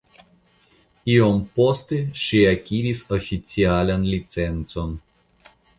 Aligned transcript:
Iom 1.15 1.37
poste 1.59 2.01
ŝi 2.23 2.41
akiris 2.55 3.05
oficialan 3.21 4.09
licencon. 4.15 5.01